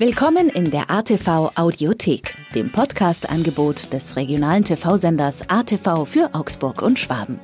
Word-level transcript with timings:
Willkommen 0.00 0.48
in 0.48 0.70
der 0.70 0.90
ATV 0.90 1.52
Audiothek, 1.56 2.34
dem 2.54 2.72
Podcast-Angebot 2.72 3.92
des 3.92 4.16
regionalen 4.16 4.64
TV-Senders 4.64 5.50
ATV 5.50 6.06
für 6.06 6.34
Augsburg 6.34 6.80
und 6.80 6.98
Schwaben. 6.98 7.38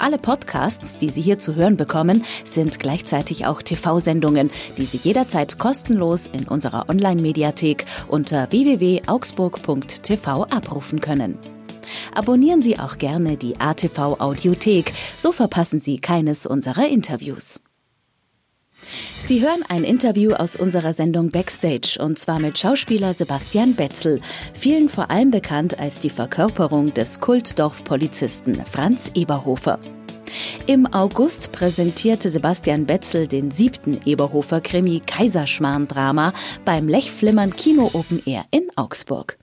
Alle 0.00 0.18
Podcasts, 0.18 0.96
die 0.96 1.08
Sie 1.08 1.22
hier 1.22 1.38
zu 1.38 1.54
hören 1.54 1.76
bekommen, 1.76 2.24
sind 2.42 2.80
gleichzeitig 2.80 3.46
auch 3.46 3.62
TV-Sendungen, 3.62 4.50
die 4.76 4.86
Sie 4.86 4.96
jederzeit 4.96 5.60
kostenlos 5.60 6.26
in 6.26 6.48
unserer 6.48 6.88
Online-Mediathek 6.88 7.84
unter 8.08 8.50
www.augsburg.tv 8.50 10.46
abrufen 10.50 11.00
können. 11.00 11.38
Abonnieren 12.12 12.60
Sie 12.60 12.76
auch 12.76 12.98
gerne 12.98 13.36
die 13.36 13.60
ATV 13.60 14.18
Audiothek, 14.18 14.92
so 15.16 15.30
verpassen 15.30 15.80
Sie 15.80 16.00
keines 16.00 16.44
unserer 16.44 16.88
Interviews. 16.88 17.60
Sie 19.24 19.40
hören 19.40 19.64
ein 19.70 19.84
Interview 19.84 20.34
aus 20.34 20.54
unserer 20.54 20.92
Sendung 20.92 21.30
Backstage 21.30 21.96
und 21.98 22.18
zwar 22.18 22.38
mit 22.38 22.58
Schauspieler 22.58 23.14
Sebastian 23.14 23.74
Betzel, 23.74 24.20
vielen 24.52 24.90
vor 24.90 25.10
allem 25.10 25.30
bekannt 25.30 25.78
als 25.78 25.98
die 25.98 26.10
Verkörperung 26.10 26.92
des 26.92 27.20
Kultdorfpolizisten 27.20 28.62
Franz 28.66 29.12
Eberhofer. 29.14 29.78
Im 30.66 30.86
August 30.92 31.52
präsentierte 31.52 32.28
Sebastian 32.28 32.84
Betzel 32.84 33.26
den 33.26 33.50
siebten 33.50 33.98
Eberhofer-Krimi 34.04 35.00
Kaiserschmarrn-Drama 35.06 36.34
beim 36.66 36.86
Lechflimmern 36.86 37.56
Kino 37.56 37.88
Open 37.94 38.20
Air 38.26 38.44
in 38.50 38.68
Augsburg. 38.76 39.38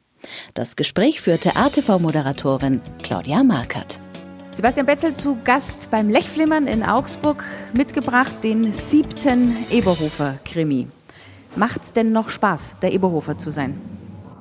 Das 0.53 0.75
Gespräch 0.75 1.21
führte 1.21 1.53
RTV-Moderatorin 1.55 2.81
Claudia 3.01 3.43
Markert. 3.43 3.99
Sebastian 4.53 4.85
Betzel 4.85 5.13
zu 5.13 5.37
Gast 5.45 5.89
beim 5.91 6.09
Lechflimmern 6.09 6.67
in 6.67 6.83
Augsburg 6.83 7.45
mitgebracht 7.73 8.35
den 8.43 8.73
siebten 8.73 9.55
Eberhofer-Krimi. 9.71 10.87
Macht's 11.55 11.93
denn 11.93 12.11
noch 12.11 12.27
Spaß, 12.27 12.77
der 12.81 12.91
Eberhofer 12.91 13.37
zu 13.37 13.49
sein? 13.49 13.79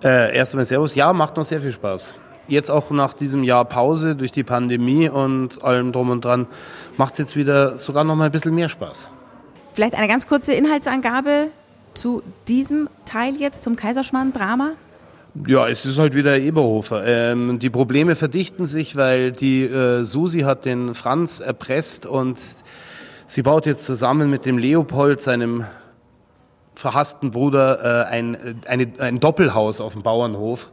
Äh, 0.03 0.37
erst 0.37 0.53
einmal 0.53 0.65
Servus. 0.65 0.97
Ja, 0.97 1.13
macht 1.13 1.37
noch 1.37 1.45
sehr 1.45 1.61
viel 1.61 1.71
Spaß. 1.71 2.15
Jetzt 2.49 2.71
auch 2.71 2.91
nach 2.91 3.15
diesem 3.15 3.45
Jahr 3.45 3.65
Pause 3.65 4.17
durch 4.17 4.33
die 4.33 4.43
Pandemie 4.43 5.09
und 5.09 5.63
allem 5.63 5.93
drum 5.93 6.11
und 6.11 6.25
dran 6.25 6.49
macht 6.97 7.13
es 7.13 7.19
jetzt 7.21 7.37
wieder 7.37 7.79
sogar 7.79 8.03
noch 8.03 8.17
mal 8.17 8.25
ein 8.25 8.33
bisschen 8.33 8.55
mehr 8.55 8.69
Spaß. 8.69 9.07
Vielleicht 9.75 9.95
eine 9.95 10.09
ganz 10.09 10.27
kurze 10.27 10.55
Inhaltsangabe 10.55 11.49
zu 11.95 12.25
diesem 12.49 12.89
Teil 13.05 13.37
jetzt, 13.37 13.63
zum 13.63 13.77
Kaiserschmarrn-Drama? 13.77 14.73
Ja, 15.47 15.69
es 15.69 15.87
ist 15.87 15.99
halt 15.99 16.15
wieder 16.15 16.39
Eberhofer. 16.39 17.07
Ähm, 17.07 17.59
die 17.59 17.71
Probleme 17.71 18.17
verdichten 18.17 18.67
sich, 18.67 18.97
weil 18.97 19.33
die 19.33 19.65
äh, 19.65 20.03
Susi 20.03 20.41
hat 20.41 20.65
den 20.65 20.95
Franz 20.95 21.39
erpresst 21.39 22.05
und 22.05 22.39
sie 23.27 23.43
baut 23.43 23.67
jetzt 23.67 23.85
zusammen 23.85 24.29
mit 24.29 24.45
dem 24.45 24.59
Leopold, 24.59 25.23
seinem 25.23 25.67
verhassten 26.75 27.31
Bruder, 27.31 28.07
äh, 28.09 28.11
ein, 28.11 28.61
eine, 28.67 28.93
ein 28.99 29.21
Doppelhaus 29.21 29.81
auf 29.81 29.93
dem 29.93 30.03
Bauernhof, 30.03 30.71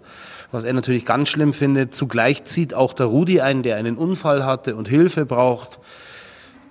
was 0.51 0.63
er 0.63 0.73
natürlich 0.73 1.05
ganz 1.05 1.29
schlimm 1.29 1.53
findet. 1.53 1.93
Zugleich 1.93 2.45
zieht 2.45 2.73
auch 2.73 2.93
der 2.93 3.07
Rudi 3.07 3.41
ein, 3.41 3.61
der 3.61 3.75
einen 3.75 3.97
Unfall 3.97 4.45
hatte 4.45 4.75
und 4.75 4.87
Hilfe 4.87 5.25
braucht. 5.25 5.79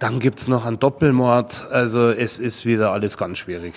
Dann 0.01 0.19
gibt's 0.19 0.49
noch 0.49 0.67
einen 0.67 0.81
Doppelmord. 0.81 1.69
Also 1.71 2.09
es 2.09 2.39
ist 2.39 2.67
wieder 2.67 2.91
alles 2.91 3.17
ganz 3.17 3.39
schwierig. 3.39 3.75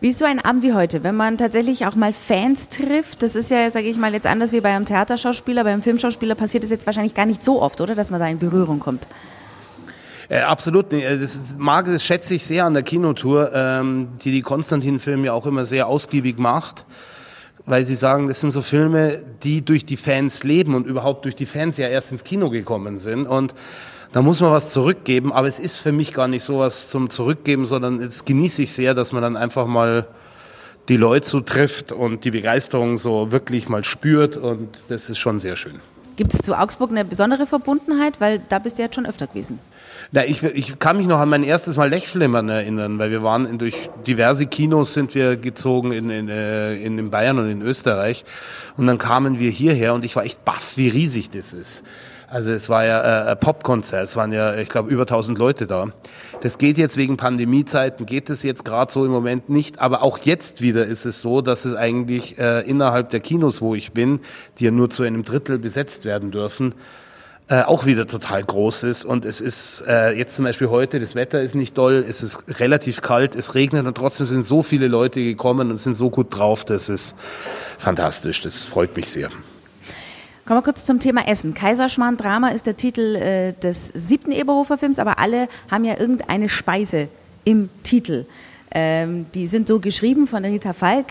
Wie 0.00 0.10
ist 0.10 0.20
so 0.20 0.24
ein 0.24 0.38
Abend 0.38 0.62
wie 0.62 0.74
heute, 0.74 1.02
wenn 1.02 1.16
man 1.16 1.38
tatsächlich 1.38 1.84
auch 1.84 1.96
mal 1.96 2.12
Fans 2.12 2.68
trifft? 2.68 3.20
Das 3.24 3.34
ist 3.34 3.50
ja, 3.50 3.68
sage 3.68 3.88
ich 3.88 3.96
mal, 3.96 4.12
jetzt 4.12 4.28
anders 4.28 4.52
wie 4.52 4.60
bei 4.60 4.68
einem 4.68 4.84
Theaterschauspieler. 4.84 5.64
Beim 5.64 5.82
Filmschauspieler 5.82 6.36
passiert 6.36 6.62
es 6.62 6.70
jetzt 6.70 6.86
wahrscheinlich 6.86 7.14
gar 7.14 7.26
nicht 7.26 7.42
so 7.42 7.60
oft, 7.60 7.80
oder? 7.80 7.96
Dass 7.96 8.12
man 8.12 8.20
da 8.20 8.28
in 8.28 8.38
Berührung 8.38 8.78
kommt. 8.78 9.08
Äh, 10.28 10.38
absolut. 10.38 10.92
Äh, 10.92 11.18
das 11.18 11.56
mag, 11.58 11.86
das 11.86 12.04
schätze 12.04 12.36
ich 12.36 12.44
sehr 12.46 12.64
an 12.64 12.74
der 12.74 12.84
Kinotour, 12.84 13.50
ähm, 13.52 14.10
die 14.22 14.30
die 14.30 14.42
Konstantin-Filme 14.42 15.26
ja 15.26 15.32
auch 15.32 15.46
immer 15.46 15.64
sehr 15.64 15.88
ausgiebig 15.88 16.38
macht, 16.38 16.84
weil 17.66 17.82
sie 17.82 17.96
sagen, 17.96 18.28
das 18.28 18.38
sind 18.38 18.52
so 18.52 18.60
Filme, 18.60 19.22
die 19.42 19.64
durch 19.64 19.84
die 19.84 19.96
Fans 19.96 20.44
leben 20.44 20.76
und 20.76 20.86
überhaupt 20.86 21.24
durch 21.24 21.34
die 21.34 21.46
Fans 21.46 21.76
ja 21.76 21.88
erst 21.88 22.12
ins 22.12 22.22
Kino 22.22 22.50
gekommen 22.50 22.98
sind 22.98 23.26
und 23.26 23.52
da 24.12 24.22
muss 24.22 24.40
man 24.40 24.52
was 24.52 24.70
zurückgeben, 24.70 25.32
aber 25.32 25.48
es 25.48 25.58
ist 25.58 25.78
für 25.78 25.92
mich 25.92 26.14
gar 26.14 26.28
nicht 26.28 26.42
so 26.42 26.60
was 26.60 26.88
zum 26.88 27.10
Zurückgeben, 27.10 27.66
sondern 27.66 28.00
es 28.00 28.24
genieße 28.24 28.62
ich 28.62 28.72
sehr, 28.72 28.94
dass 28.94 29.12
man 29.12 29.22
dann 29.22 29.36
einfach 29.36 29.66
mal 29.66 30.06
die 30.88 30.96
Leute 30.96 31.28
so 31.28 31.40
trifft 31.40 31.92
und 31.92 32.24
die 32.24 32.30
Begeisterung 32.30 32.96
so 32.96 33.30
wirklich 33.30 33.68
mal 33.68 33.84
spürt 33.84 34.36
und 34.36 34.68
das 34.88 35.10
ist 35.10 35.18
schon 35.18 35.38
sehr 35.38 35.56
schön. 35.56 35.80
Gibt 36.16 36.34
es 36.34 36.40
zu 36.40 36.58
Augsburg 36.58 36.90
eine 36.90 37.04
besondere 37.04 37.46
Verbundenheit, 37.46 38.20
weil 38.20 38.40
da 38.48 38.58
bist 38.58 38.78
du 38.78 38.82
jetzt 38.82 38.96
schon 38.96 39.06
öfter 39.06 39.26
gewesen? 39.28 39.60
Na, 40.10 40.24
ich, 40.24 40.42
ich 40.42 40.78
kann 40.78 40.96
mich 40.96 41.06
noch 41.06 41.18
an 41.18 41.28
mein 41.28 41.44
erstes 41.44 41.76
Mal 41.76 41.90
Lechflimmern 41.90 42.48
erinnern, 42.48 42.98
weil 42.98 43.10
wir 43.10 43.22
waren 43.22 43.46
in, 43.46 43.58
durch 43.58 43.76
diverse 44.06 44.46
Kinos 44.46 44.94
sind 44.94 45.14
wir 45.14 45.36
gezogen 45.36 45.92
in, 45.92 46.08
in, 46.10 46.28
äh, 46.28 46.74
in 46.76 47.10
Bayern 47.10 47.38
und 47.38 47.50
in 47.50 47.62
Österreich 47.62 48.24
und 48.76 48.86
dann 48.86 48.98
kamen 48.98 49.38
wir 49.38 49.50
hierher 49.50 49.94
und 49.94 50.04
ich 50.04 50.16
war 50.16 50.24
echt 50.24 50.44
baff, 50.44 50.72
wie 50.76 50.88
riesig 50.88 51.30
das 51.30 51.52
ist. 51.52 51.84
Also 52.30 52.52
es 52.52 52.68
war 52.68 52.84
ja 52.84 53.28
äh, 53.28 53.30
ein 53.30 53.40
Popkonzert, 53.40 54.04
es 54.04 54.16
waren 54.16 54.32
ja, 54.32 54.54
ich 54.54 54.68
glaube, 54.68 54.90
über 54.90 55.02
1000 55.02 55.38
Leute 55.38 55.66
da. 55.66 55.86
Das 56.42 56.58
geht 56.58 56.76
jetzt 56.76 56.98
wegen 56.98 57.16
Pandemiezeiten, 57.16 58.04
geht 58.04 58.28
es 58.28 58.42
jetzt 58.42 58.66
gerade 58.66 58.92
so 58.92 59.06
im 59.06 59.10
Moment 59.10 59.48
nicht, 59.48 59.80
aber 59.80 60.02
auch 60.02 60.18
jetzt 60.18 60.60
wieder 60.60 60.84
ist 60.84 61.06
es 61.06 61.22
so, 61.22 61.40
dass 61.40 61.64
es 61.64 61.74
eigentlich 61.74 62.38
äh, 62.38 62.60
innerhalb 62.68 63.08
der 63.10 63.20
Kinos, 63.20 63.62
wo 63.62 63.74
ich 63.74 63.92
bin, 63.92 64.20
die 64.58 64.66
ja 64.66 64.70
nur 64.70 64.90
zu 64.90 65.04
einem 65.04 65.24
Drittel 65.24 65.58
besetzt 65.58 66.04
werden 66.04 66.30
dürfen, 66.30 66.74
äh, 67.48 67.62
auch 67.62 67.86
wieder 67.86 68.06
total 68.06 68.44
groß 68.44 68.82
ist. 68.82 69.06
Und 69.06 69.24
es 69.24 69.40
ist 69.40 69.82
äh, 69.88 70.10
jetzt 70.10 70.36
zum 70.36 70.44
Beispiel 70.44 70.68
heute, 70.68 71.00
das 71.00 71.14
Wetter 71.14 71.40
ist 71.40 71.54
nicht 71.54 71.78
doll, 71.78 72.04
es 72.06 72.22
ist 72.22 72.60
relativ 72.60 73.00
kalt, 73.00 73.36
es 73.36 73.54
regnet 73.54 73.86
und 73.86 73.96
trotzdem 73.96 74.26
sind 74.26 74.44
so 74.44 74.62
viele 74.62 74.88
Leute 74.88 75.24
gekommen 75.24 75.70
und 75.70 75.78
sind 75.78 75.96
so 75.96 76.10
gut 76.10 76.26
drauf, 76.36 76.66
das 76.66 76.90
ist 76.90 77.16
fantastisch, 77.78 78.42
das 78.42 78.64
freut 78.64 78.94
mich 78.96 79.10
sehr. 79.10 79.30
Kommen 80.48 80.60
wir 80.60 80.64
kurz 80.64 80.86
zum 80.86 80.98
Thema 80.98 81.28
Essen. 81.28 81.52
Kaiserschmarrn 81.52 82.16
Drama 82.16 82.48
ist 82.48 82.64
der 82.64 82.74
Titel 82.74 83.16
äh, 83.16 83.52
des 83.52 83.88
siebten 83.88 84.32
Eberhofer 84.32 84.78
Films, 84.78 84.98
aber 84.98 85.18
alle 85.18 85.46
haben 85.70 85.84
ja 85.84 86.00
irgendeine 86.00 86.48
Speise 86.48 87.08
im 87.44 87.68
Titel. 87.82 88.24
Ähm, 88.70 89.26
die 89.34 89.46
sind 89.46 89.68
so 89.68 89.80
geschrieben 89.80 90.26
von 90.26 90.44
Rita 90.44 90.72
Falk. 90.72 91.06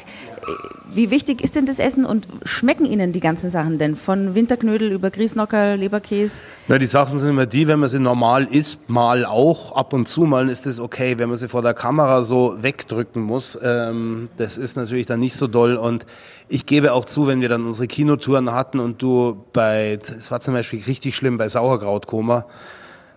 Wie 0.89 1.11
wichtig 1.11 1.43
ist 1.43 1.55
denn 1.55 1.65
das 1.65 1.79
Essen 1.79 2.05
und 2.05 2.27
schmecken 2.43 2.85
Ihnen 2.85 3.11
die 3.11 3.19
ganzen 3.19 3.49
Sachen 3.49 3.77
denn? 3.77 3.95
Von 3.95 4.35
Winterknödel 4.35 4.91
über 4.91 5.09
Grießnocker, 5.09 5.75
Leberkäse? 5.75 6.45
Ja, 6.67 6.77
die 6.77 6.87
Sachen 6.87 7.19
sind 7.19 7.29
immer 7.29 7.45
die, 7.45 7.67
wenn 7.67 7.79
man 7.79 7.89
sie 7.89 7.99
normal 7.99 8.45
isst, 8.45 8.89
mal 8.89 9.25
auch, 9.25 9.73
ab 9.73 9.91
und 9.91 10.07
zu 10.07 10.21
mal 10.21 10.49
ist 10.49 10.65
es 10.65 10.79
okay. 10.79 11.17
Wenn 11.17 11.29
man 11.29 11.37
sie 11.37 11.49
vor 11.49 11.61
der 11.61 11.73
Kamera 11.73 12.23
so 12.23 12.55
wegdrücken 12.61 13.21
muss, 13.21 13.59
ähm, 13.61 14.29
das 14.37 14.57
ist 14.57 14.77
natürlich 14.77 15.07
dann 15.07 15.19
nicht 15.19 15.35
so 15.35 15.47
doll. 15.47 15.75
Und 15.75 16.05
ich 16.47 16.65
gebe 16.65 16.93
auch 16.93 17.05
zu, 17.05 17.27
wenn 17.27 17.41
wir 17.41 17.49
dann 17.49 17.65
unsere 17.65 17.87
Kinotouren 17.87 18.53
hatten 18.53 18.79
und 18.79 19.01
du 19.01 19.43
bei, 19.51 19.99
es 20.17 20.31
war 20.31 20.39
zum 20.39 20.53
Beispiel 20.53 20.81
richtig 20.83 21.15
schlimm 21.15 21.37
bei 21.37 21.49
Sauerkrautkoma, 21.49 22.45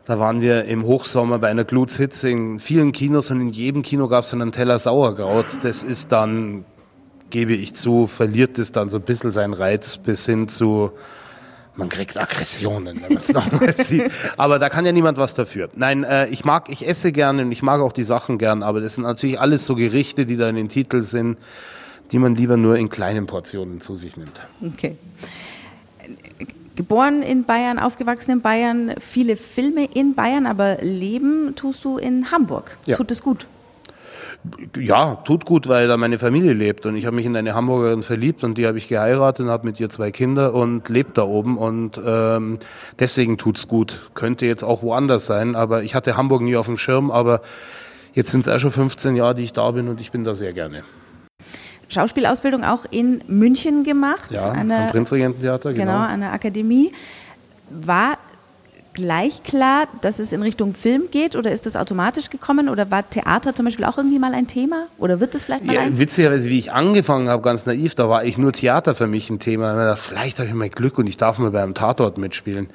da 0.05 0.19
waren 0.19 0.41
wir 0.41 0.65
im 0.65 0.85
Hochsommer 0.85 1.39
bei 1.39 1.49
einer 1.49 1.65
Gluthitze 1.65 2.31
in 2.31 2.59
vielen 2.59 2.93
Kinos 2.93 3.31
und 3.31 3.41
in 3.41 3.51
jedem 3.51 3.83
Kino 3.83 4.09
gab 4.09 4.25
es 4.25 4.33
einen 4.33 4.53
Teller 4.53 4.79
Sauerkraut. 4.79 5.47
Das 5.63 5.83
ist 5.83 6.11
dann, 6.11 6.65
gebe 7.29 7.53
ich 7.53 7.75
zu, 7.75 8.07
verliert 8.07 8.59
es 8.59 8.73
dann 8.73 8.89
so 8.89 8.99
ein 8.99 9.03
bisschen 9.03 9.31
seinen 9.31 9.55
Reiz 9.55 9.99
bis 9.99 10.27
hin 10.27 10.49
zu, 10.49 10.93
man 11.77 11.89
kriegt 11.89 12.19
Aggressionen, 12.19 13.03
wenn 13.03 13.15
man 13.15 13.23
es 13.23 13.33
nochmal 13.33 13.75
sieht. 13.77 14.11
Aber 14.37 14.59
da 14.59 14.69
kann 14.69 14.87
ja 14.87 14.93
niemand 14.93 15.19
was 15.19 15.35
dafür. 15.35 15.69
Nein, 15.75 16.05
äh, 16.05 16.27
ich 16.29 16.45
mag, 16.45 16.69
ich 16.71 16.87
esse 16.89 17.13
gerne 17.13 17.43
und 17.43 17.53
ich 17.53 17.63
mag 17.63 17.81
auch 17.81 17.93
die 17.93 18.03
Sachen 18.03 18.39
gern, 18.39 18.63
aber 18.63 18.81
das 18.81 18.97
sind 18.97 19.05
natürlich 19.05 19.39
alles 19.39 19.67
so 19.67 19.75
Gerichte, 19.75 20.27
die 20.27 20.37
da 20.37 20.49
in 20.49 20.57
den 20.57 20.69
Titeln 20.69 21.03
sind, 21.03 21.39
die 22.11 22.19
man 22.19 22.35
lieber 22.35 22.57
nur 22.57 22.77
in 22.77 22.89
kleinen 22.89 23.27
Portionen 23.27 23.81
zu 23.81 23.95
sich 23.95 24.17
nimmt. 24.17 24.41
Okay 24.61 24.97
geboren 26.81 27.21
in 27.21 27.45
Bayern, 27.45 27.79
aufgewachsen 27.79 28.31
in 28.31 28.41
Bayern, 28.41 28.95
viele 28.99 29.37
Filme 29.37 29.85
in 29.93 30.15
Bayern, 30.15 30.47
aber 30.47 30.79
leben 30.81 31.53
tust 31.55 31.85
du 31.85 31.99
in 31.99 32.31
Hamburg. 32.31 32.79
Ja. 32.87 32.97
Tut 32.97 33.11
es 33.11 33.23
gut? 33.23 33.47
Ja, 34.79 35.17
tut 35.17 35.45
gut, 35.45 35.69
weil 35.69 35.89
da 35.89 35.99
meine 35.99 36.19
Familie 36.19 36.55
lebt 36.55 36.87
und 36.87 36.97
ich 36.97 37.05
habe 37.05 37.17
mich 37.17 37.27
in 37.27 37.37
eine 37.37 37.55
Hamburgerin 37.55 38.03
verliebt 38.03 38.45
und 38.45 38.57
die 38.57 38.67
habe 38.67 38.79
ich 38.79 38.89
geheiratet 38.89 39.45
und 39.45 39.53
habe 39.53 39.67
mit 39.67 39.79
ihr 39.79 39.91
zwei 39.91 40.11
Kinder 40.11 40.55
und 40.55 40.89
lebt 40.89 41.19
da 41.19 41.25
oben 41.25 41.59
und 41.59 42.01
ähm, 42.03 42.59
deswegen 42.99 43.37
tut's 43.37 43.69
gut. 43.69 44.09
Könnte 44.15 44.47
jetzt 44.47 44.63
auch 44.63 44.83
woanders 44.83 45.27
sein, 45.27 45.57
aber 45.57 45.83
ich 45.83 45.95
hatte 45.95 46.17
Hamburg 46.17 46.41
nie 46.41 46.57
auf 46.57 46.65
dem 46.65 46.79
Schirm, 46.79 47.11
aber 47.11 47.43
jetzt 48.15 48.31
sind 48.31 48.47
es 48.47 48.49
auch 48.49 48.59
schon 48.59 48.71
15 48.71 49.17
Jahre, 49.17 49.35
die 49.35 49.43
ich 49.43 49.53
da 49.53 49.71
bin 49.73 49.89
und 49.89 50.01
ich 50.01 50.11
bin 50.11 50.25
da 50.25 50.33
sehr 50.33 50.55
gerne. 50.55 50.83
Schauspielausbildung 51.91 52.65
auch 52.65 52.87
in 52.91 53.23
München 53.27 53.85
gemacht. 53.85 54.31
Ja, 54.31 54.53
am 54.53 54.73
Prinzregententheater, 54.91 55.73
genau. 55.73 55.93
Genau, 55.93 56.05
an 56.05 56.21
der 56.21 56.33
Akademie. 56.33 56.93
War 57.69 58.17
gleich 58.93 59.43
klar, 59.43 59.87
dass 60.03 60.19
es 60.19 60.33
in 60.33 60.43
Richtung 60.43 60.75
Film 60.75 61.05
geht 61.11 61.37
oder 61.37 61.53
ist 61.53 61.67
das 61.67 61.77
automatisch 61.77 62.31
gekommen 62.31 62.69
oder 62.69 62.91
war 62.91 63.09
Theater 63.09 63.55
zum 63.55 63.65
Beispiel 63.65 63.85
auch 63.85 63.97
irgendwie 63.97 64.19
mal 64.19 64.35
ein 64.35 64.47
Thema 64.47 64.87
oder 64.99 65.21
wird 65.21 65.35
das 65.35 65.45
vielleicht 65.45 65.65
mal 65.65 65.75
ja, 65.75 65.83
eins? 65.83 65.99
Witzigerweise, 65.99 66.49
wie 66.49 66.59
ich 66.59 66.73
angefangen 66.73 67.29
habe, 67.29 67.43
ganz 67.43 67.67
naiv, 67.67 67.95
da 67.95 68.09
war 68.09 68.25
ich 68.25 68.37
nur 68.37 68.53
Theater 68.53 68.95
für 68.95 69.07
mich 69.07 69.31
ein 69.31 69.39
Thema. 69.39 69.75
Dachte, 69.75 70.03
vielleicht 70.03 70.39
habe 70.39 70.49
ich 70.49 70.55
mein 70.55 70.71
Glück 70.71 70.99
und 70.99 71.07
ich 71.07 71.17
darf 71.17 71.39
mal 71.39 71.51
bei 71.51 71.63
einem 71.63 71.75
Tatort 71.75 72.19
mitspielen. 72.19 72.69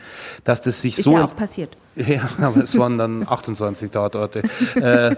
Dass 0.44 0.62
das 0.62 0.82
sich 0.82 0.98
ist 0.98 1.04
so... 1.04 1.14
Ja 1.14 1.26
auch 1.26 1.36
passiert. 1.36 1.76
Ja, 1.96 2.28
aber 2.42 2.58
es 2.58 2.78
waren 2.78 2.98
dann 2.98 3.26
28 3.30 3.90
Tatorte. 3.90 4.44
äh, 4.76 5.16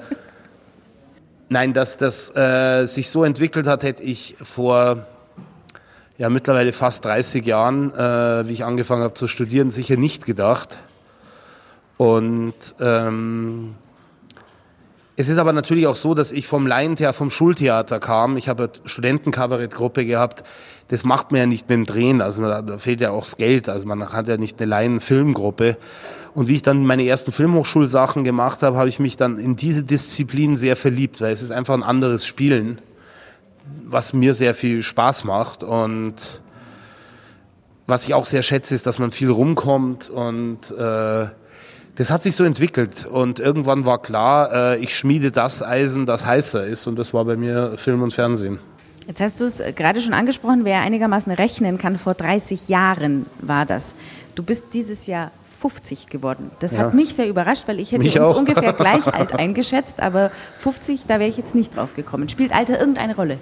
Nein, 1.49 1.73
dass 1.73 1.95
das 1.95 2.35
äh, 2.35 2.85
sich 2.85 3.09
so 3.09 3.23
entwickelt 3.23 3.67
hat, 3.67 3.83
hätte 3.83 4.03
ich 4.03 4.35
vor 4.41 5.05
ja 6.17 6.29
mittlerweile 6.29 6.73
fast 6.73 7.05
30 7.05 7.45
Jahren, 7.45 7.93
äh, 7.93 8.47
wie 8.47 8.53
ich 8.53 8.65
angefangen 8.65 9.03
habe 9.03 9.13
zu 9.13 9.27
studieren, 9.27 9.71
sicher 9.71 9.95
nicht 9.95 10.25
gedacht. 10.25 10.77
Und 11.95 12.53
ähm, 12.79 13.75
es 15.19 15.29
ist 15.29 15.39
aber 15.39 15.51
natürlich 15.51 15.87
auch 15.87 15.95
so, 15.95 16.13
dass 16.13 16.31
ich 16.31 16.45
vom 16.45 16.67
Laientheater, 16.67 17.11
vom 17.11 17.31
Schultheater 17.31 17.99
kam. 17.99 18.37
Ich 18.37 18.47
habe 18.47 18.65
eine 18.65 18.87
Studentenkabarettgruppe 18.87 20.05
gehabt. 20.05 20.43
Das 20.89 21.03
macht 21.03 21.31
man 21.31 21.39
ja 21.39 21.45
nicht 21.47 21.67
mit 21.67 21.75
dem 21.75 21.85
Drehen. 21.87 22.21
Also 22.21 22.43
da 22.43 22.77
fehlt 22.77 23.01
ja 23.01 23.09
auch 23.09 23.23
das 23.23 23.35
Geld. 23.35 23.67
Also 23.67 23.87
man 23.87 24.13
hat 24.13 24.27
ja 24.27 24.37
nicht 24.37 24.61
eine 24.61 24.69
Laienfilmgruppe. 24.69 25.77
Und 26.35 26.47
wie 26.47 26.53
ich 26.53 26.61
dann 26.61 26.85
meine 26.85 27.03
ersten 27.03 27.31
Filmhochschulsachen 27.31 28.23
gemacht 28.25 28.61
habe, 28.61 28.77
habe 28.77 28.89
ich 28.89 28.99
mich 28.99 29.17
dann 29.17 29.39
in 29.39 29.55
diese 29.55 29.81
Disziplin 29.81 30.55
sehr 30.55 30.75
verliebt, 30.75 31.19
weil 31.19 31.33
es 31.33 31.41
ist 31.41 31.49
einfach 31.51 31.73
ein 31.73 31.81
anderes 31.81 32.27
Spielen, 32.27 32.79
was 33.85 34.13
mir 34.13 34.35
sehr 34.35 34.53
viel 34.53 34.83
Spaß 34.83 35.23
macht. 35.23 35.63
Und 35.63 36.41
was 37.87 38.05
ich 38.05 38.13
auch 38.13 38.27
sehr 38.27 38.43
schätze, 38.43 38.75
ist, 38.75 38.85
dass 38.85 38.99
man 38.99 39.09
viel 39.09 39.31
rumkommt 39.31 40.11
und 40.11 40.69
äh, 40.77 41.25
das 41.97 42.11
hat 42.11 42.23
sich 42.23 42.35
so 42.35 42.43
entwickelt 42.43 43.05
und 43.05 43.39
irgendwann 43.39 43.85
war 43.85 44.01
klar, 44.01 44.53
äh, 44.53 44.77
ich 44.77 44.95
schmiede 44.95 45.31
das 45.31 45.63
Eisen, 45.63 46.05
das 46.05 46.25
heißer 46.25 46.65
ist 46.65 46.87
und 46.87 46.97
das 46.97 47.13
war 47.13 47.25
bei 47.25 47.35
mir 47.35 47.73
Film 47.77 48.01
und 48.03 48.13
Fernsehen. 48.13 48.59
Jetzt 49.07 49.21
hast 49.21 49.41
du 49.41 49.45
es 49.45 49.63
gerade 49.75 50.01
schon 50.01 50.13
angesprochen, 50.13 50.63
wer 50.63 50.81
einigermaßen 50.81 51.31
rechnen 51.31 51.77
kann, 51.77 51.97
vor 51.97 52.13
30 52.13 52.67
Jahren 52.67 53.25
war 53.39 53.65
das. 53.65 53.95
Du 54.35 54.43
bist 54.43 54.65
dieses 54.73 55.07
Jahr 55.07 55.31
50 55.59 56.07
geworden. 56.07 56.51
Das 56.59 56.73
ja. 56.73 56.79
hat 56.79 56.93
mich 56.93 57.15
sehr 57.15 57.27
überrascht, 57.27 57.63
weil 57.67 57.79
ich 57.79 57.91
hätte 57.91 58.03
mich 58.03 58.19
uns 58.19 58.29
auch. 58.29 58.37
ungefähr 58.37 58.73
gleich 58.73 59.07
alt 59.13 59.33
eingeschätzt, 59.33 59.99
aber 59.99 60.29
50, 60.59 61.05
da 61.07 61.19
wäre 61.19 61.29
ich 61.29 61.37
jetzt 61.37 61.55
nicht 61.55 61.75
drauf 61.75 61.95
gekommen. 61.95 62.29
Spielt 62.29 62.53
Alter 62.53 62.79
irgendeine 62.79 63.15
Rolle? 63.15 63.37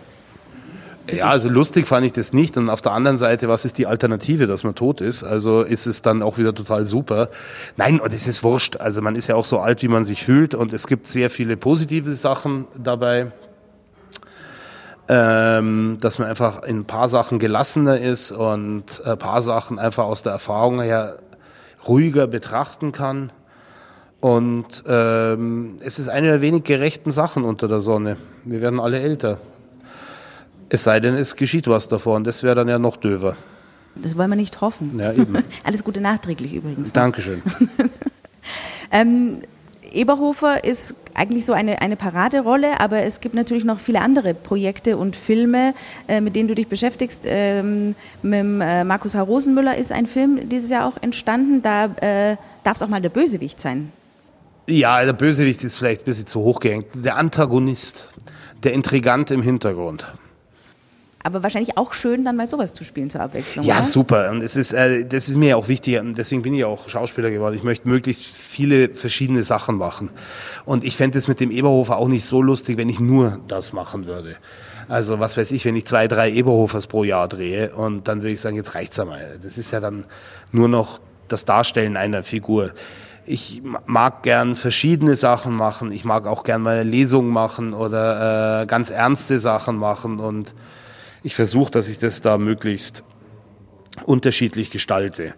Ja, 1.12 1.26
also 1.26 1.50
lustig 1.50 1.86
fand 1.86 2.06
ich 2.06 2.14
das 2.14 2.34
nicht. 2.34 2.58
Und 2.58 2.70
auf 2.70 2.82
der 2.82 2.94
anderen 2.94 3.18
Seite, 3.18 3.48
was 3.48 3.66
ist 3.66 3.78
die 3.78 3.86
Alternative, 3.86 4.48
dass 4.48 4.64
man 4.64 4.76
tot 4.76 5.02
ist? 5.02 5.24
Also 5.24 5.62
ist 5.62 5.86
es 5.86 6.02
dann 6.02 6.24
auch 6.24 6.38
wieder 6.38 6.54
total 6.54 6.86
super. 6.86 7.30
Nein, 7.78 8.00
und 8.00 8.14
es 8.14 8.28
ist 8.28 8.44
wurscht. 8.44 8.78
Also 8.78 9.02
man 9.02 9.16
ist 9.16 9.28
ja 9.28 9.36
auch 9.36 9.46
so 9.46 9.60
alt, 9.60 9.84
wie 9.84 9.88
man 9.88 10.04
sich 10.04 10.24
fühlt. 10.24 10.56
Und 10.56 10.74
es 10.74 10.88
gibt 10.88 11.08
sehr 11.08 11.30
viele 11.30 11.58
positive 11.58 12.16
Sachen 12.16 12.68
dabei. 12.76 13.32
Ähm, 15.08 16.00
dass 16.02 16.18
man 16.18 16.28
einfach 16.28 16.64
in 16.64 16.80
ein 16.80 16.86
paar 16.86 17.08
Sachen 17.08 17.38
gelassener 17.38 18.00
ist 18.00 18.32
und 18.32 19.06
ein 19.06 19.18
paar 19.20 19.44
Sachen 19.44 19.78
einfach 19.78 20.06
aus 20.06 20.24
der 20.24 20.32
Erfahrung 20.32 20.82
her 20.82 21.20
ruhiger 21.88 22.26
betrachten 22.26 22.92
kann. 22.92 23.32
Und 24.20 24.84
ähm, 24.88 25.78
es 25.82 26.00
ist 26.00 26.08
eine 26.08 26.28
der 26.28 26.42
wenig 26.42 26.64
gerechten 26.64 27.12
Sachen 27.12 27.44
unter 27.44 27.68
der 27.68 27.82
Sonne. 27.82 28.18
Wir 28.44 28.62
werden 28.62 28.80
alle 28.80 29.00
älter. 29.00 29.38
Es 30.70 30.84
sei 30.84 31.00
denn, 31.00 31.16
es 31.16 31.36
geschieht 31.36 31.68
was 31.68 31.88
davon. 31.88 32.24
Das 32.24 32.44
wäre 32.44 32.56
dann 32.56 32.68
ja 32.68 32.80
noch 32.80 32.98
döver. 32.98 33.36
Das 33.96 34.18
wollen 34.18 34.30
wir 34.30 34.36
nicht 34.36 34.62
hoffen. 34.62 35.00
Ja, 35.00 35.14
eben. 35.14 35.38
Alles 35.64 35.84
Gute 35.84 36.02
nachträglich 36.02 36.54
übrigens. 36.54 36.92
Dankeschön. 36.92 37.42
ähm, 38.92 39.42
Eberhofer 39.92 40.64
ist 40.66 40.96
eigentlich 41.14 41.46
so 41.46 41.54
eine, 41.54 41.82
eine 41.82 41.96
Paraderolle, 41.96 42.82
aber 42.82 43.04
es 43.04 43.22
gibt 43.22 43.36
natürlich 43.36 43.64
noch 43.64 43.80
viele 43.80 44.02
andere 44.02 44.34
Projekte 44.34 44.98
und 44.98 45.16
Filme, 45.16 45.74
äh, 46.08 46.20
mit 46.20 46.36
denen 46.36 46.50
du 46.50 46.56
dich 46.56 46.68
beschäftigst. 46.68 47.22
Ähm, 47.26 47.96
mit 48.22 48.40
äh, 48.62 48.84
Markus 48.84 49.16
H. 49.16 49.22
Rosenmüller 49.22 49.78
ist 49.78 49.94
ein 49.94 50.08
Film 50.08 50.50
dieses 50.50 50.70
Jahr 50.70 50.88
auch 50.88 51.02
entstanden. 51.02 51.62
Da 51.62 51.86
äh, 51.86 52.36
darf 52.64 52.76
es 52.76 52.84
auch 52.84 52.90
mal 52.90 53.02
der 53.02 53.10
Bösewicht 53.10 53.62
sein. 53.62 53.94
Ja, 54.68 55.06
der 55.06 55.14
Bösewicht 55.14 55.64
ist 55.64 55.78
vielleicht 55.78 56.02
ein 56.02 56.06
bisschen 56.06 56.28
zu 56.28 56.42
hochgehängt. 56.42 56.88
Der 56.96 57.16
Antagonist, 57.16 58.12
der 58.64 58.74
Intrigant 58.74 59.32
im 59.32 59.44
Hintergrund 59.44 60.06
aber 61.26 61.42
wahrscheinlich 61.42 61.76
auch 61.76 61.94
schön, 61.94 62.24
dann 62.24 62.36
mal 62.36 62.46
sowas 62.46 62.74
zu 62.74 62.84
spielen 62.84 63.10
zur 63.10 63.22
Abwechslung. 63.22 63.66
Ja, 63.66 63.78
oder? 63.78 63.84
super. 63.84 64.30
Und 64.30 64.44
es 64.44 64.56
ist, 64.56 64.74
äh, 64.74 65.06
das 65.06 65.28
ist 65.28 65.38
mir 65.38 65.50
ja 65.50 65.56
auch 65.56 65.68
wichtig. 65.68 66.00
Und 66.00 66.20
deswegen 66.20 66.44
bin 66.44 66.54
ich 66.54 66.64
auch 66.66 66.88
Schauspieler 66.88 67.32
geworden. 67.32 67.56
Ich 67.56 67.64
möchte 67.64 67.88
möglichst 67.88 68.24
viele 68.24 68.90
verschiedene 68.90 69.42
Sachen 69.42 69.76
machen. 69.76 70.12
Und 70.66 70.84
ich 70.84 70.96
fände 70.96 71.18
es 71.18 71.28
mit 71.28 71.40
dem 71.40 71.50
Eberhofer 71.50 71.98
auch 71.98 72.10
nicht 72.10 72.28
so 72.28 72.44
lustig, 72.44 72.78
wenn 72.78 72.90
ich 72.90 73.00
nur 73.00 73.40
das 73.48 73.74
machen 73.74 74.06
würde. 74.06 74.36
Also 74.88 75.20
was 75.20 75.36
weiß 75.36 75.52
ich, 75.52 75.66
wenn 75.66 75.76
ich 75.76 75.86
zwei, 75.86 76.08
drei 76.08 76.32
Eberhofers 76.32 76.86
pro 76.86 77.04
Jahr 77.04 77.28
drehe 77.28 77.74
und 77.74 78.08
dann 78.08 78.20
würde 78.20 78.34
ich 78.34 78.42
sagen, 78.42 78.56
jetzt 78.56 78.76
reicht's 78.76 79.00
einmal. 79.00 79.40
Das 79.42 79.58
ist 79.58 79.72
ja 79.72 79.80
dann 79.80 80.06
nur 80.52 80.68
noch 80.68 81.00
das 81.28 81.46
Darstellen 81.46 81.98
einer 81.98 82.22
Figur. 82.22 82.72
Ich 83.26 83.64
mag 83.88 84.22
gern 84.22 84.56
verschiedene 84.56 85.16
Sachen 85.16 85.56
machen. 85.56 85.92
Ich 85.92 86.06
mag 86.06 86.28
auch 86.28 86.44
gern 86.44 86.62
mal 86.62 86.84
Lesungen 86.84 87.32
machen 87.32 87.74
oder 87.74 88.62
äh, 88.62 88.66
ganz 88.68 88.92
ernste 88.92 89.40
Sachen 89.40 89.78
machen 89.78 90.20
und 90.20 90.54
ich 91.26 91.36
versuche, 91.36 91.72
dass 91.72 91.90
ich 91.90 91.98
das 91.98 92.22
da 92.22 92.38
möglichst 92.38 93.04
unterschiedlich 94.06 94.70
gestalte. 94.70 95.34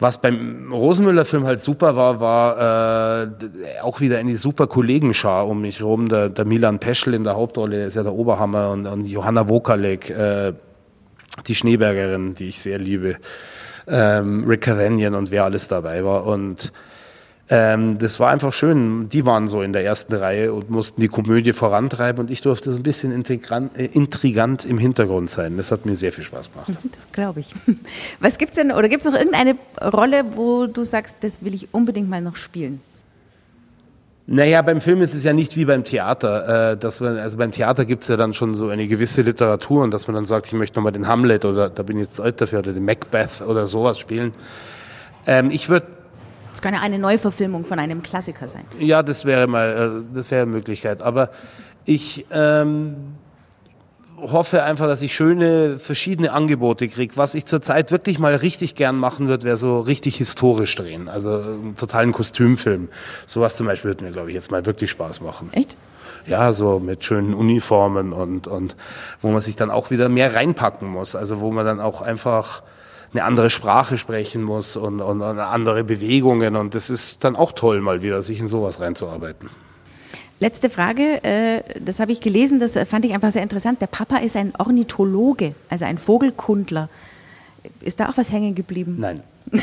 Was 0.00 0.20
beim 0.20 0.72
Rosenmüller-Film 0.72 1.44
halt 1.44 1.60
super 1.60 1.94
war, 1.94 2.18
war 2.18 3.22
äh, 3.22 3.80
auch 3.82 4.00
wieder 4.00 4.18
eine 4.18 4.34
super 4.34 4.66
Kollegenschar 4.66 5.46
um 5.46 5.60
mich 5.60 5.78
herum. 5.78 6.08
Der, 6.08 6.28
der 6.28 6.44
Milan 6.44 6.80
Peschel 6.80 7.14
in 7.14 7.22
der 7.22 7.36
Hauptrolle, 7.36 7.76
der 7.76 7.86
ist 7.86 7.94
ja 7.94 8.02
der 8.02 8.14
Oberhammer, 8.14 8.70
und, 8.70 8.86
und 8.86 9.06
Johanna 9.06 9.48
Wokalek, 9.48 10.10
äh, 10.10 10.54
die 11.46 11.54
Schneebergerin, 11.54 12.34
die 12.34 12.48
ich 12.48 12.60
sehr 12.60 12.78
liebe, 12.78 13.16
ähm, 13.86 14.44
Rick 14.48 14.62
Cavanian 14.62 15.14
und 15.14 15.30
wer 15.30 15.44
alles 15.44 15.68
dabei 15.68 16.04
war. 16.04 16.26
Und 16.26 16.72
ähm, 17.54 17.98
das 17.98 18.18
war 18.18 18.30
einfach 18.30 18.54
schön. 18.54 19.10
Die 19.10 19.26
waren 19.26 19.46
so 19.46 19.60
in 19.60 19.74
der 19.74 19.84
ersten 19.84 20.14
Reihe 20.14 20.54
und 20.54 20.70
mussten 20.70 21.02
die 21.02 21.08
Komödie 21.08 21.52
vorantreiben 21.52 22.24
und 22.24 22.30
ich 22.30 22.40
durfte 22.40 22.72
so 22.72 22.78
ein 22.78 22.82
bisschen 22.82 23.12
intrigant, 23.12 23.76
äh, 23.76 23.84
intrigant 23.84 24.64
im 24.64 24.78
Hintergrund 24.78 25.28
sein. 25.28 25.58
Das 25.58 25.70
hat 25.70 25.84
mir 25.84 25.94
sehr 25.94 26.12
viel 26.12 26.24
Spaß 26.24 26.50
gemacht. 26.50 26.68
Das 26.96 27.12
glaube 27.12 27.40
ich. 27.40 27.52
Was 28.20 28.38
gibt's 28.38 28.56
denn, 28.56 28.72
oder 28.72 28.88
gibt 28.88 29.04
es 29.04 29.12
noch 29.12 29.18
irgendeine 29.18 29.56
Rolle, 29.82 30.24
wo 30.34 30.66
du 30.66 30.84
sagst, 30.84 31.18
das 31.20 31.44
will 31.44 31.52
ich 31.52 31.68
unbedingt 31.72 32.08
mal 32.08 32.22
noch 32.22 32.36
spielen? 32.36 32.80
Naja, 34.26 34.62
beim 34.62 34.80
Film 34.80 35.02
ist 35.02 35.12
es 35.12 35.22
ja 35.22 35.34
nicht 35.34 35.54
wie 35.58 35.66
beim 35.66 35.84
Theater. 35.84 36.70
Äh, 36.70 36.76
dass 36.78 37.00
man, 37.00 37.18
also 37.18 37.36
beim 37.36 37.52
Theater 37.52 37.84
gibt 37.84 38.04
es 38.04 38.08
ja 38.08 38.16
dann 38.16 38.32
schon 38.32 38.54
so 38.54 38.70
eine 38.70 38.86
gewisse 38.86 39.20
Literatur 39.20 39.82
und 39.82 39.90
dass 39.90 40.06
man 40.06 40.14
dann 40.14 40.24
sagt, 40.24 40.46
ich 40.46 40.54
möchte 40.54 40.78
nochmal 40.78 40.92
den 40.92 41.06
Hamlet 41.06 41.44
oder 41.44 41.68
da 41.68 41.82
bin 41.82 41.98
ich 41.98 42.04
jetzt 42.04 42.18
alt 42.18 42.40
dafür 42.40 42.60
oder 42.60 42.72
den 42.72 42.86
Macbeth 42.86 43.42
oder 43.46 43.66
sowas 43.66 43.98
spielen. 43.98 44.32
Ähm, 45.26 45.50
ich 45.50 45.68
würde 45.68 45.86
es 46.52 46.60
kann 46.60 46.74
ja 46.74 46.80
eine 46.80 46.98
Neuverfilmung 46.98 47.64
von 47.64 47.78
einem 47.78 48.02
Klassiker 48.02 48.48
sein. 48.48 48.64
Ja, 48.78 49.02
das 49.02 49.24
wäre 49.24 49.46
mal, 49.46 50.04
äh, 50.10 50.14
das 50.14 50.30
wäre 50.30 50.42
eine 50.42 50.50
Möglichkeit. 50.50 51.02
Aber 51.02 51.30
ich 51.84 52.26
ähm, 52.30 53.14
hoffe 54.18 54.62
einfach, 54.62 54.86
dass 54.86 55.02
ich 55.02 55.14
schöne 55.14 55.78
verschiedene 55.78 56.32
Angebote 56.32 56.88
kriege. 56.88 57.16
Was 57.16 57.34
ich 57.34 57.46
zurzeit 57.46 57.90
wirklich 57.90 58.18
mal 58.18 58.34
richtig 58.34 58.74
gern 58.74 58.96
machen 58.96 59.28
würde, 59.28 59.44
wäre 59.44 59.56
so 59.56 59.80
richtig 59.80 60.16
historisch 60.16 60.74
drehen. 60.76 61.08
Also 61.08 61.30
einen 61.30 61.76
totalen 61.76 62.12
Kostümfilm. 62.12 62.88
Sowas 63.26 63.56
zum 63.56 63.66
Beispiel 63.66 63.90
würde 63.90 64.04
mir, 64.04 64.12
glaube 64.12 64.28
ich, 64.28 64.34
jetzt 64.34 64.50
mal 64.50 64.64
wirklich 64.66 64.90
Spaß 64.90 65.20
machen. 65.22 65.50
Echt? 65.52 65.76
Ja, 66.26 66.52
so 66.52 66.78
mit 66.78 67.04
schönen 67.04 67.34
Uniformen 67.34 68.12
und, 68.12 68.46
und 68.46 68.76
wo 69.22 69.32
man 69.32 69.40
sich 69.40 69.56
dann 69.56 69.70
auch 69.70 69.90
wieder 69.90 70.08
mehr 70.08 70.34
reinpacken 70.34 70.88
muss. 70.88 71.16
Also 71.16 71.40
wo 71.40 71.50
man 71.50 71.66
dann 71.66 71.80
auch 71.80 72.00
einfach 72.00 72.62
eine 73.12 73.24
andere 73.24 73.50
Sprache 73.50 73.98
sprechen 73.98 74.42
muss 74.42 74.76
und, 74.76 75.00
und 75.00 75.22
andere 75.22 75.84
Bewegungen. 75.84 76.56
Und 76.56 76.74
das 76.74 76.90
ist 76.90 77.22
dann 77.24 77.36
auch 77.36 77.52
toll, 77.52 77.80
mal 77.80 78.02
wieder 78.02 78.22
sich 78.22 78.40
in 78.40 78.48
sowas 78.48 78.80
reinzuarbeiten. 78.80 79.50
Letzte 80.40 80.70
Frage, 80.70 81.22
äh, 81.22 81.62
das 81.78 82.00
habe 82.00 82.10
ich 82.10 82.20
gelesen, 82.20 82.58
das 82.58 82.76
fand 82.88 83.04
ich 83.04 83.12
einfach 83.14 83.30
sehr 83.30 83.42
interessant. 83.42 83.80
Der 83.80 83.86
Papa 83.86 84.16
ist 84.16 84.36
ein 84.36 84.52
Ornithologe, 84.58 85.54
also 85.68 85.84
ein 85.84 85.98
Vogelkundler. 85.98 86.88
Ist 87.80 88.00
da 88.00 88.08
auch 88.08 88.16
was 88.16 88.32
hängen 88.32 88.54
geblieben? 88.54 88.96
Nein. 88.98 89.22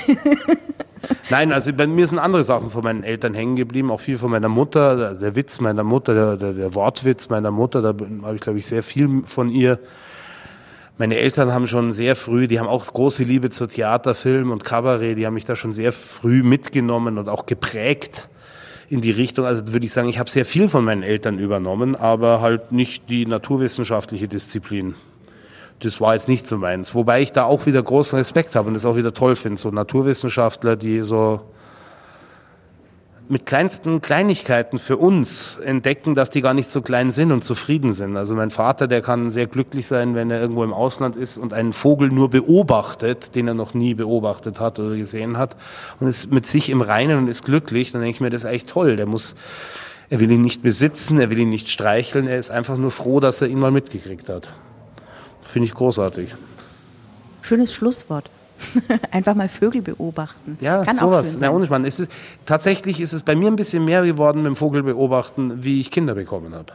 Nein, 1.29 1.51
also 1.51 1.74
bei 1.74 1.88
mir 1.88 2.08
sind 2.08 2.20
andere 2.20 2.44
Sachen 2.44 2.70
von 2.70 2.84
meinen 2.84 3.03
Eltern 3.03 3.34
hängen 3.34 3.56
geblieben, 3.56 3.91
auch 3.91 4.00
viel 4.00 4.18
von 4.18 4.32
meiner 4.32 4.50
Mutter, 4.50 5.15
der 5.15 5.36
Witz 5.36 5.60
meiner 5.60 5.84
Mutter, 5.84 6.13
der, 6.13 6.38
der, 6.38 6.53
der 6.53 6.75
Wortwitz 6.75 7.29
meiner 7.29 7.51
Mutter, 7.51 7.82
da 7.82 7.89
habe 7.89 8.36
ich, 8.36 8.41
glaube 8.41 8.60
ich, 8.60 8.65
sehr 8.65 8.84
viel 8.84 9.24
von 9.25 9.50
ihr 9.50 9.79
meine 11.00 11.18
Eltern 11.18 11.53
haben 11.53 11.65
schon 11.65 11.94
sehr 11.94 12.18
früh, 12.18 12.48
die 12.48 12.60
haben 12.60 12.68
auch 12.68 12.86
große 12.86 13.24
Liebe 13.24 13.50
zu 13.50 13.68
Theater, 13.68 14.13
Film 14.13 14.51
und 14.51 14.65
Kabarett, 14.65 15.18
die 15.18 15.25
haben 15.25 15.34
mich 15.34 15.46
da 15.46 15.56
schon 15.56 15.72
sehr 15.72 15.94
früh 15.94 16.44
mitgenommen 16.44 17.18
und 17.18 17.29
auch 17.29 17.46
geprägt 17.46 18.27
in 18.89 19.00
die 19.00 19.12
Richtung. 19.12 19.46
Also 19.46 19.72
würde 19.72 19.86
ich 19.86 19.94
sagen, 19.94 20.10
ich 20.10 20.20
habe 20.20 20.29
sehr 20.29 20.44
viel 20.44 20.68
von 20.68 20.84
meinen 20.84 21.01
Eltern 21.01 21.39
übernommen, 21.39 21.96
aber 21.96 22.41
halt 22.41 22.74
nicht 22.74 23.10
die 23.10 23.25
naturwissenschaftliche 23.25 24.27
Disziplin. 24.27 24.96
Das 25.79 26.01
war 26.01 26.15
jetzt 26.15 26.27
nicht 26.27 26.46
so 26.46 26.58
meins. 26.58 26.94
Wobei 26.94 27.22
ich 27.22 27.32
da 27.32 27.46
auch 27.46 27.65
wieder 27.65 27.82
großen 27.82 28.20
Respekt 28.20 28.56
habe 28.56 28.68
und 28.68 28.74
das 28.74 28.86
auch 28.86 28.98
wieder 28.98 29.13
toll 29.13 29.38
finde. 29.38 29.58
So 29.58 29.72
Naturwissenschaftler, 29.72 30.75
die 30.75 31.00
so 31.03 31.39
mit 33.29 33.45
kleinsten 33.45 34.01
Kleinigkeiten 34.01 34.79
für 34.79 34.98
uns 34.98 35.57
entdecken, 35.59 36.15
dass 36.15 36.31
die 36.31 36.41
gar 36.41 36.55
nicht 36.55 36.71
so 36.71 36.81
klein 36.81 37.12
sind 37.12 37.31
und 37.31 37.43
zufrieden 37.43 37.93
sind. 37.93 38.17
Also 38.17 38.33
mein 38.33 38.50
Vater, 38.50 38.88
der 38.88 39.01
kann 39.01 39.29
sehr 39.29 39.45
glücklich 39.45 39.86
sein, 39.86 40.15
wenn 40.15 40.31
er 40.31 40.41
irgendwo 40.41 40.63
im 40.63 40.74
Ausland 40.74 41.15
ist 41.15 41.38
und 41.38 41.53
einen 41.53 41.71
Vogel 41.71 42.09
nur 42.09 42.31
beobachtet, 42.31 43.36
den 43.36 43.48
er 43.48 43.53
noch 43.53 43.75
nie 43.75 43.93
beobachtet 43.93 44.59
hat 44.59 44.79
oder 44.79 44.95
gesehen 44.95 45.38
hat 45.38 45.55
und 46.00 46.07
ist 46.07 46.31
mit 46.31 46.48
sich 46.48 46.71
im 46.71 46.81
Reinen 46.81 47.19
und 47.19 47.27
ist 47.27 47.45
glücklich, 47.45 47.91
dann 47.91 48.01
denke 48.01 48.15
ich 48.15 48.21
mir, 48.21 48.31
das 48.31 48.41
ist 48.41 48.50
eigentlich 48.50 48.65
toll. 48.65 48.95
Der 48.95 49.05
muss 49.05 49.36
Er 50.09 50.19
will 50.19 50.31
ihn 50.31 50.41
nicht 50.41 50.63
besitzen, 50.63 51.19
er 51.19 51.29
will 51.29 51.38
ihn 51.38 51.51
nicht 51.51 51.69
streicheln, 51.69 52.27
er 52.27 52.39
ist 52.39 52.50
einfach 52.50 52.77
nur 52.77 52.89
froh, 52.89 53.19
dass 53.19 53.41
er 53.41 53.48
ihn 53.48 53.59
mal 53.59 53.71
mitgekriegt 53.71 54.27
hat. 54.27 54.50
Finde 55.43 55.67
ich 55.67 55.75
großartig. 55.75 56.33
Schönes 57.43 57.74
Schlusswort. 57.74 58.29
Einfach 59.12 59.36
mal 59.36 59.48
Vögel 59.50 59.82
beobachten. 59.82 60.58
Ja, 60.62 60.84
Kann 60.84 60.98
sowas. 60.98 61.26
auch 61.26 61.30
schön 61.30 61.38
sein. 61.40 61.52
Na, 61.70 61.76
ohne. 61.76 61.88
Es 61.88 62.00
ist, 62.00 62.12
tatsächlich 62.46 63.02
ist 63.02 63.14
es 63.14 63.24
bei 63.24 63.36
mir 63.36 63.48
ein 63.48 63.56
bisschen 63.56 63.86
mehr 63.86 64.04
geworden 64.04 64.40
mit 64.40 64.48
dem 64.48 64.56
Vogel 64.56 64.84
beobachten, 64.84 65.64
wie 65.64 65.80
ich 65.80 65.92
Kinder 65.92 66.16
bekommen 66.16 66.54
habe. 66.54 66.74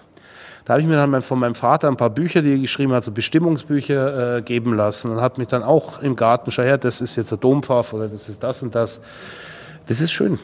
Da 0.64 0.72
habe 0.74 0.80
ich 0.80 0.88
mir 0.88 0.96
dann 0.96 1.20
von 1.20 1.38
meinem 1.38 1.54
Vater 1.54 1.88
ein 1.88 1.96
paar 1.98 2.08
Bücher, 2.10 2.40
die 2.40 2.52
er 2.52 2.58
geschrieben 2.58 2.92
hat, 2.94 3.04
so 3.04 3.12
Bestimmungsbücher 3.12 4.38
äh, 4.38 4.42
geben 4.42 4.74
lassen 4.74 5.10
und 5.10 5.20
habe 5.20 5.38
mich 5.38 5.48
dann 5.48 5.62
auch 5.62 6.00
im 6.00 6.16
Garten, 6.16 6.50
schau 6.50 6.62
her, 6.62 6.78
das 6.78 7.02
ist 7.02 7.16
jetzt 7.16 7.30
der 7.30 7.38
Dompfaff 7.38 7.92
oder 7.92 8.08
das 8.08 8.28
ist 8.28 8.42
das 8.42 8.62
und 8.62 8.74
das. 8.74 9.02
Das 9.86 10.00
ist 10.00 10.12
schön. 10.12 10.38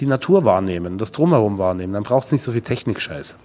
Die 0.00 0.06
Natur 0.06 0.44
wahrnehmen, 0.44 0.98
das 0.98 1.12
Drumherum 1.12 1.58
wahrnehmen. 1.58 1.92
Dann 1.92 2.02
braucht 2.02 2.26
es 2.26 2.32
nicht 2.32 2.42
so 2.42 2.50
viel 2.50 2.62
Technikscheiß. 2.62 3.36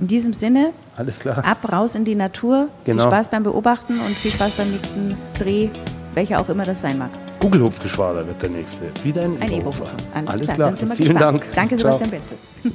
In 0.00 0.08
diesem 0.08 0.32
Sinne, 0.34 0.72
Alles 0.96 1.20
klar. 1.20 1.42
ab, 1.44 1.72
raus 1.72 1.94
in 1.94 2.04
die 2.04 2.16
Natur. 2.16 2.68
Genau. 2.84 3.04
Viel 3.04 3.12
Spaß 3.12 3.30
beim 3.30 3.44
Beobachten 3.44 4.00
und 4.00 4.14
viel 4.14 4.32
Spaß 4.32 4.52
beim 4.52 4.70
nächsten 4.72 5.16
Dreh, 5.38 5.70
welcher 6.14 6.40
auch 6.40 6.48
immer 6.48 6.64
das 6.64 6.80
sein 6.80 6.98
mag. 6.98 7.10
Gugelhupfgeschwader 7.40 8.26
wird 8.26 8.40
der 8.42 8.50
nächste. 8.50 8.90
Wieder 9.02 9.22
ein, 9.22 9.40
Ein 9.40 9.50
Eberhofer. 9.50 9.84
E-Book. 9.84 10.14
Alles, 10.14 10.28
Alles 10.28 10.46
klar, 10.46 10.56
klar. 10.56 10.76
Vielen 10.76 10.96
gespannt. 10.96 11.20
Dank. 11.20 11.46
Danke, 11.54 11.76
Ciao. 11.76 11.98
Sebastian 11.98 12.10
Betzel. 12.10 12.72